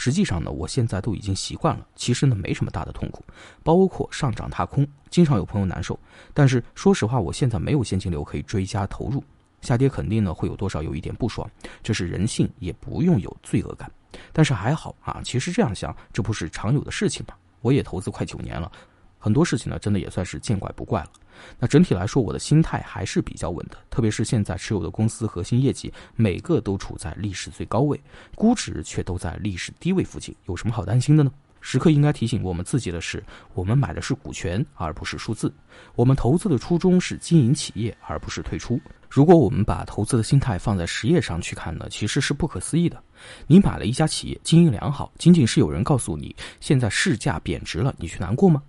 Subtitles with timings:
[0.00, 3.22] 实际上呢，我现在都已经习惯了，其实呢没什么大的痛苦，
[3.62, 5.98] 包括上涨踏空，经常有朋友难受。
[6.32, 9.22] 但是说实话，我现在没有现金流可以追加投入，
[9.60, 11.46] 下跌肯定呢会有多少有一点不爽，
[11.82, 13.92] 这是人性，也不用有罪恶感。
[14.32, 17.34] 但是还好啊，其实这样想，这不是常有的事情吗？
[17.60, 18.72] 我也投资快九年了。
[19.20, 21.10] 很多事情呢，真的也算是见怪不怪了。
[21.58, 23.76] 那整体来说，我的心态还是比较稳的。
[23.90, 28.00] 特别是现在持有的公司核心业绩每个都处在历史最高位，
[28.34, 31.30] 估值却都在历史低位附近，有什么好担心的呢？
[31.62, 35.52] 时刻应该提醒我们自己的是，我们买的是股权，而不是数字。
[35.94, 38.80] 我们投资的初衷是经营企业，而不是退出。
[39.10, 43.02] 如果我们把投资的心态放在实业上去看呢，其实是不可思议的。
[43.46, 48.62] 你买了一家企业，经营良好，仅仅是有人告诉你现在市价贬值了，你去难过吗？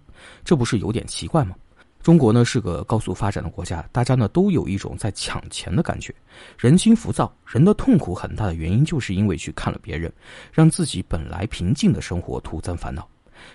[0.43, 1.55] 这不是有点奇怪吗？
[2.01, 6.11] 中国呢是个高速发展的国家，大家呢都有一种在抢钱的感觉，
[6.57, 10.11] 人心浮躁，人的痛苦很大的原因就是因为去看了别人，
[10.51, 13.07] 让自己本来平静的生活徒增烦恼。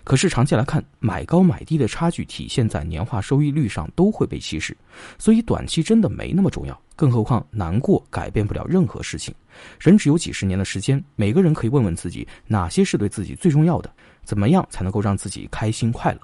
[0.04, 4.76] 可是长期来看，买高买低的差距体现在年化收益率上都会被稀释，
[5.18, 6.80] 所以短期真的没那么重要。
[6.94, 9.34] 更何况难过改变不了任何事情，
[9.80, 16.20] 人只有几十年的时间，每个人可以问问自己哪些是对自己最重要的，怎么样才能够让自己开心快乐。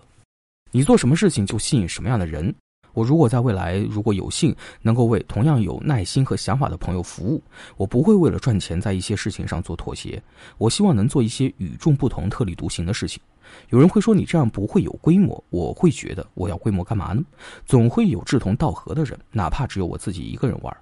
[0.74, 2.52] 你做什么事情就吸引什么样的人。
[2.94, 7.42] 我如果在未来如果有幸能够为同样有耐心和想法的朋友服务，
[7.76, 10.22] 我不会为了赚钱在一些事情上做妥协。
[10.56, 13.20] 我希望能做一些与众不同、特立独行的事情。
[13.68, 17.22] 有人会说你这样不会有规模，我会觉得我要规模干嘛呢？
[17.66, 20.74] 总会有志同道合的人，哪怕只有我自己一个人玩，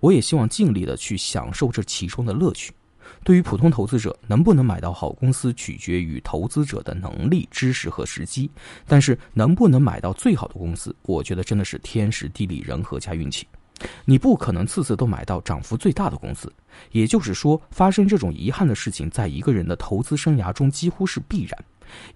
[0.00, 2.70] 我也希望尽力的去享受这其中的乐趣。
[3.24, 8.50] 对于普通投资者，能不能买到好公司取决于投资者的能力、知识和时机。
[8.86, 13.46] 但是，能不能买到最好的公司，我觉得真的是天时地利人和加运气。
[14.04, 16.52] 你不可能次次都买到涨幅最大的公司，
[16.90, 21.64] 也就是说，发生这种遗憾的事情，在一个人的投资生涯中几乎是必然。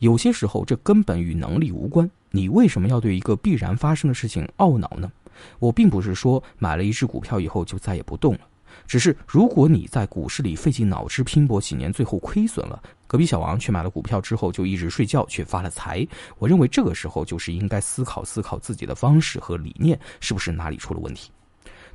[0.00, 2.10] 有些时候，这根本与能力无关。
[2.30, 5.10] 你为什么要对一个必然发生的事情懊恼呢？
[5.58, 8.40] 我并不是说买了一只股票以后就再也不动了。
[8.86, 16.06] 只是，如果你在股市里费尽脑汁拼搏几年，最后亏损了，隔壁小王却买了股票之后就一直睡觉，却发了财。
[16.38, 21.30] 我认为这个时候就是应该思考思考自己的方式和理念是不是哪里出了问题。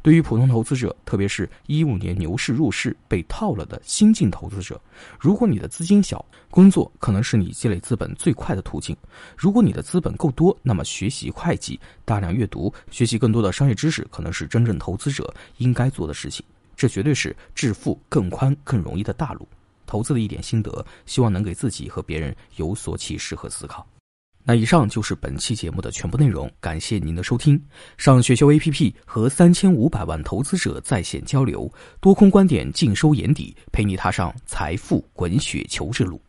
[0.04, 4.80] 对于普通投资者，特别是一五年牛市入市被套了的新晋投资者，
[5.20, 8.96] 如果你的资金小，工作可能是你积累资本最快的途径；
[9.36, 16.46] 如果你的资本够多，那么学习会计、大量阅读、学习更多的商业知识，可能是真正投资者应该做的事情。
[16.78, 19.46] 这绝对是致富更宽、更容易的大路。
[19.86, 23.86] 投资的一点心得，希望能给自己和别人有所启示和思考。
[24.44, 27.62] 那以上就是本期节目的全部内容，感谢您的收听。
[27.98, 36.22] 上学修 APP 和三千五百万投资者在线交流，多空观点尽收眼底，陪你踏上财富滚雪球之路。